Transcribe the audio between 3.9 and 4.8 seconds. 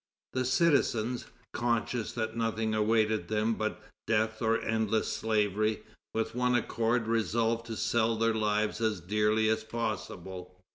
death or